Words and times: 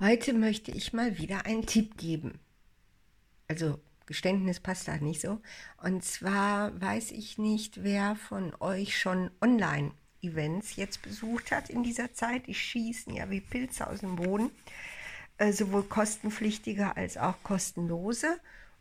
Heute 0.00 0.32
möchte 0.32 0.72
ich 0.72 0.92
mal 0.92 1.18
wieder 1.18 1.46
einen 1.46 1.66
Tipp 1.66 1.96
geben. 1.96 2.40
Also 3.46 3.78
Geständnis 4.06 4.58
passt 4.58 4.88
da 4.88 4.96
nicht 4.96 5.20
so. 5.20 5.40
Und 5.82 6.04
zwar 6.04 6.78
weiß 6.80 7.12
ich 7.12 7.38
nicht, 7.38 7.84
wer 7.84 8.16
von 8.16 8.52
euch 8.58 8.98
schon 8.98 9.30
Online-Events 9.40 10.76
jetzt 10.76 11.02
besucht 11.02 11.52
hat 11.52 11.70
in 11.70 11.84
dieser 11.84 12.12
Zeit. 12.12 12.48
Die 12.48 12.54
schießen 12.54 13.14
ja 13.14 13.30
wie 13.30 13.40
Pilze 13.40 13.86
aus 13.86 14.00
dem 14.00 14.16
Boden. 14.16 14.50
Äh, 15.38 15.52
sowohl 15.52 15.84
kostenpflichtige 15.84 16.96
als 16.96 17.16
auch 17.16 17.42
kostenlose. 17.44 18.40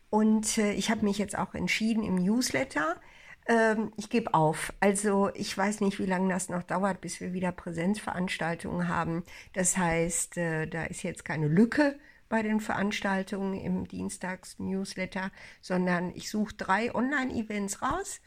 Und 0.09 0.57
äh, 0.57 0.73
ich 0.73 0.89
habe 0.89 1.05
mich 1.05 1.19
jetzt 1.19 1.37
auch 1.37 1.53
entschieden 1.53 2.03
im 2.03 2.15
Newsletter, 2.15 2.99
ähm, 3.47 3.91
ich 3.97 4.09
gebe 4.09 4.33
auf. 4.33 4.73
Also 4.79 5.29
ich 5.33 5.57
weiß 5.57 5.81
nicht, 5.81 5.99
wie 5.99 6.05
lange 6.05 6.29
das 6.29 6.49
noch 6.49 6.63
dauert, 6.63 7.01
bis 7.01 7.19
wir 7.19 7.33
wieder 7.33 7.51
Präsenzveranstaltungen 7.51 8.87
haben. 8.87 9.23
Das 9.53 9.77
heißt, 9.77 10.37
äh, 10.37 10.67
da 10.67 10.85
ist 10.85 11.03
jetzt 11.03 11.25
keine 11.25 11.47
Lücke 11.47 11.97
bei 12.29 12.41
den 12.41 12.59
Veranstaltungen 12.59 13.53
im 13.53 13.87
Dienstags-Newsletter, 13.87 15.31
sondern 15.61 16.11
ich 16.15 16.29
suche 16.29 16.55
drei 16.55 16.93
Online-Events 16.95 17.81
raus, 17.81 18.21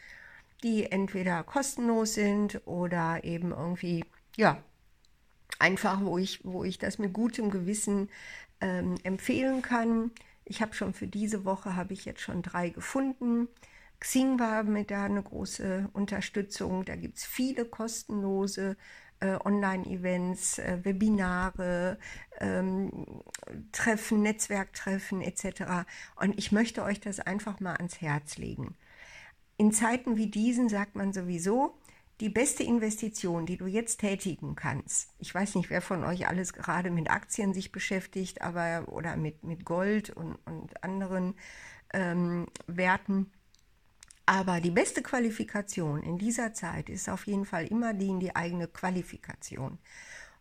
die 0.62 0.90
entweder 0.90 1.42
kostenlos 1.42 2.14
sind 2.14 2.60
oder 2.66 3.24
eben 3.24 3.50
irgendwie, 3.50 4.04
ja, 4.36 4.62
einfach, 5.58 6.02
wo 6.02 6.18
ich, 6.18 6.44
wo 6.44 6.64
ich 6.64 6.78
das 6.78 6.98
mit 6.98 7.12
gutem 7.12 7.50
Gewissen 7.50 8.08
ähm, 8.60 8.94
empfehlen 9.02 9.62
kann. 9.62 10.10
Ich 10.44 10.62
habe 10.62 10.74
schon 10.74 10.94
für 10.94 11.06
diese 11.06 11.44
Woche, 11.44 11.74
habe 11.74 11.92
ich 11.92 12.04
jetzt 12.04 12.20
schon 12.20 12.42
drei 12.42 12.68
gefunden. 12.68 13.48
Xing 14.00 14.38
war 14.38 14.62
mit 14.62 14.90
da 14.90 15.04
eine 15.04 15.22
große 15.22 15.88
Unterstützung. 15.92 16.84
Da 16.84 16.96
gibt 16.96 17.18
es 17.18 17.24
viele 17.24 17.64
kostenlose 17.64 18.76
äh, 19.20 19.38
Online-Events, 19.44 20.58
äh, 20.58 20.78
Webinare, 20.82 21.98
ähm, 22.38 23.22
Treffen, 23.72 24.22
Netzwerktreffen 24.22 25.22
etc. 25.22 25.86
Und 26.16 26.38
ich 26.38 26.52
möchte 26.52 26.82
euch 26.82 27.00
das 27.00 27.20
einfach 27.20 27.60
mal 27.60 27.74
ans 27.74 28.00
Herz 28.00 28.36
legen. 28.36 28.76
In 29.56 29.72
Zeiten 29.72 30.16
wie 30.16 30.30
diesen 30.30 30.68
sagt 30.68 30.96
man 30.96 31.14
sowieso, 31.14 31.78
die 32.20 32.28
beste 32.28 32.62
Investition, 32.62 33.46
die 33.46 33.56
du 33.56 33.66
jetzt 33.66 34.00
tätigen 34.00 34.54
kannst, 34.54 35.10
ich 35.18 35.34
weiß 35.34 35.54
nicht, 35.54 35.68
wer 35.68 35.82
von 35.82 36.04
euch 36.04 36.28
alles 36.28 36.52
gerade 36.52 36.90
mit 36.90 37.10
Aktien 37.10 37.52
sich 37.52 37.72
beschäftigt, 37.72 38.42
aber 38.42 38.90
oder 38.90 39.16
mit, 39.16 39.44
mit 39.44 39.64
Gold 39.64 40.10
und, 40.10 40.36
und 40.46 40.82
anderen 40.82 41.34
ähm, 41.92 42.46
Werten, 42.66 43.30
aber 44.26 44.60
die 44.60 44.70
beste 44.70 45.02
Qualifikation 45.02 46.02
in 46.02 46.18
dieser 46.18 46.52
Zeit 46.52 46.88
ist 46.88 47.08
auf 47.08 47.26
jeden 47.28 47.44
Fall 47.44 47.66
immer 47.66 47.94
die 47.94 48.08
in 48.08 48.20
die 48.20 48.34
eigene 48.34 48.66
Qualifikation. 48.66 49.78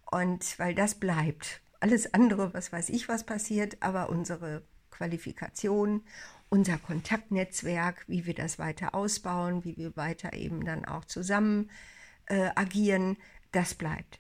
Und 0.10 0.58
weil 0.58 0.74
das 0.74 0.96
bleibt. 0.96 1.62
Alles 1.80 2.12
andere, 2.14 2.54
was 2.54 2.72
weiß 2.72 2.90
ich, 2.90 3.08
was 3.08 3.26
passiert, 3.26 3.78
aber 3.82 4.10
unsere 4.10 4.64
Qualifikation, 4.90 6.04
unser 6.50 6.78
Kontaktnetzwerk, 6.78 8.06
wie 8.08 8.26
wir 8.26 8.34
das 8.34 8.58
weiter 8.58 8.96
ausbauen, 8.96 9.64
wie 9.64 9.78
wir 9.78 9.96
weiter 9.96 10.34
eben 10.34 10.66
dann 10.66 10.86
auch 10.86 11.06
zusammen 11.06 11.70
äh, 12.28 12.50
agieren, 12.56 13.18
das 13.52 13.76
bleibt. 13.76 14.20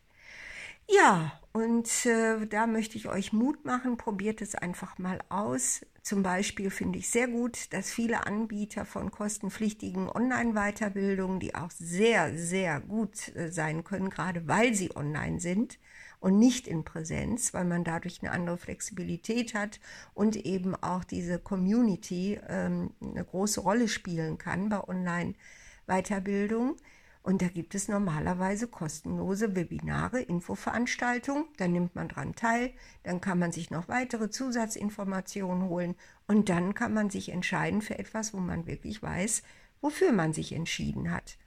Ja, 0.87 1.31
und 1.53 2.05
äh, 2.05 2.45
da 2.47 2.67
möchte 2.67 2.97
ich 2.97 3.07
euch 3.07 3.33
Mut 3.33 3.65
machen, 3.65 3.97
probiert 3.97 4.41
es 4.41 4.55
einfach 4.55 4.97
mal 4.99 5.19
aus. 5.29 5.81
Zum 6.03 6.21
Beispiel 6.21 6.69
finde 6.69 6.99
ich 6.99 7.09
sehr 7.09 7.27
gut, 7.27 7.73
dass 7.73 7.91
viele 7.91 8.27
Anbieter 8.27 8.85
von 8.85 9.09
kostenpflichtigen 9.09 10.07
Online-Weiterbildungen, 10.09 11.39
die 11.39 11.55
auch 11.55 11.71
sehr, 11.71 12.37
sehr 12.37 12.79
gut 12.81 13.35
äh, 13.35 13.51
sein 13.51 13.83
können, 13.83 14.09
gerade 14.11 14.47
weil 14.47 14.75
sie 14.75 14.95
online 14.95 15.39
sind 15.39 15.79
und 16.19 16.37
nicht 16.37 16.67
in 16.67 16.83
Präsenz, 16.83 17.53
weil 17.53 17.65
man 17.65 17.83
dadurch 17.83 18.21
eine 18.21 18.31
andere 18.31 18.57
Flexibilität 18.57 19.53
hat 19.55 19.79
und 20.13 20.35
eben 20.35 20.75
auch 20.75 21.03
diese 21.03 21.39
Community 21.39 22.39
ähm, 22.47 22.91
eine 23.01 23.23
große 23.25 23.61
Rolle 23.61 23.87
spielen 23.87 24.37
kann 24.37 24.69
bei 24.69 24.87
Online-Weiterbildung 24.87 26.77
und 27.25 27.41
da 27.41 27.47
gibt 27.47 27.73
es 27.73 27.87
normalerweise 27.87 28.67
kostenlose 28.67 29.55
Webinare, 29.55 30.21
Infoveranstaltungen. 30.21 31.45
Da 31.57 31.67
nimmt 31.67 31.95
man 31.95 32.07
dran 32.07 32.35
teil. 32.35 32.71
Dann 33.01 33.19
kann 33.19 33.39
man 33.39 33.51
sich 33.51 33.71
noch 33.71 33.87
weitere 33.87 34.29
Zusatzinformationen 34.29 35.67
holen. 35.67 35.95
Und 36.27 36.49
dann 36.49 36.75
kann 36.75 36.93
man 36.93 37.09
sich 37.09 37.29
entscheiden 37.29 37.81
für 37.81 37.97
etwas, 37.97 38.35
wo 38.35 38.37
man 38.37 38.67
wirklich 38.67 39.01
weiß, 39.01 39.41
wofür 39.81 40.11
man 40.11 40.33
sich 40.33 40.53
entschieden 40.53 41.09
hat. 41.09 41.39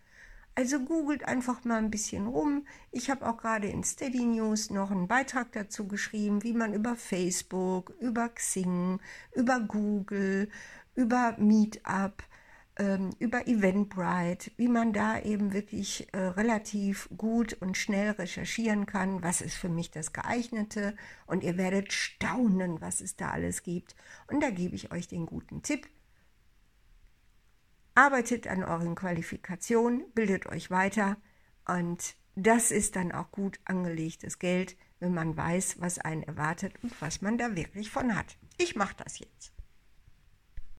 Also 0.57 0.81
googelt 0.81 1.23
einfach 1.29 1.65
mal 1.65 1.79
ein 1.79 1.93
bisschen 1.93 2.27
rum. 2.27 2.67
Ich 2.91 3.09
habe 3.09 3.25
auch 3.25 3.37
gerade 3.37 3.69
in 3.69 3.85
Steady 3.85 4.25
News 4.25 4.71
noch 4.71 4.91
einen 4.91 5.07
Beitrag 5.07 5.53
dazu 5.53 5.87
geschrieben, 5.87 6.43
wie 6.43 6.55
man 6.55 6.75
über 6.75 6.97
Facebook, 6.97 7.95
über 8.01 8.31
Xing, 8.31 8.99
über 9.33 9.61
Google, 9.61 10.49
über 10.97 11.37
Meetup, 11.39 12.25
über 13.19 13.49
Eventbrite, 13.49 14.53
wie 14.57 14.69
man 14.69 14.93
da 14.93 15.21
eben 15.21 15.53
wirklich 15.53 16.13
äh, 16.13 16.19
relativ 16.19 17.09
gut 17.17 17.55
und 17.55 17.77
schnell 17.77 18.11
recherchieren 18.13 18.87
kann, 18.87 19.23
was 19.23 19.41
ist 19.41 19.57
für 19.57 19.69
mich 19.69 19.91
das 19.91 20.13
geeignete. 20.13 20.95
Und 21.27 21.43
ihr 21.43 21.57
werdet 21.57 21.93
staunen, 21.93 22.81
was 22.81 23.01
es 23.01 23.17
da 23.17 23.31
alles 23.31 23.63
gibt. 23.63 23.97
Und 24.29 24.43
da 24.43 24.51
gebe 24.51 24.77
ich 24.77 24.93
euch 24.93 25.09
den 25.09 25.27
guten 25.27 25.63
Tipp. 25.63 25.89
Arbeitet 27.95 28.47
an 28.47 28.63
euren 28.63 28.95
Qualifikationen, 28.95 30.05
bildet 30.15 30.47
euch 30.47 30.71
weiter 30.71 31.17
und 31.67 32.15
das 32.37 32.71
ist 32.71 32.95
dann 32.95 33.11
auch 33.11 33.33
gut 33.33 33.59
angelegtes 33.65 34.39
Geld, 34.39 34.77
wenn 35.01 35.13
man 35.13 35.37
weiß, 35.37 35.81
was 35.81 35.99
einen 35.99 36.23
erwartet 36.23 36.73
und 36.85 36.93
was 37.01 37.21
man 37.21 37.37
da 37.37 37.57
wirklich 37.57 37.91
von 37.91 38.15
hat. 38.15 38.39
Ich 38.57 38.77
mache 38.77 38.95
das 38.97 39.19
jetzt. 39.19 39.58